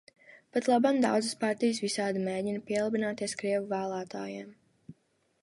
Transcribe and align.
Patlaban 0.55 1.01
daudzas 1.03 1.35
partijas 1.43 1.81
visādi 1.85 2.23
mēģina 2.29 2.65
pielabināties 2.71 3.37
krievu 3.43 3.71
vēlētājiem. 3.77 4.51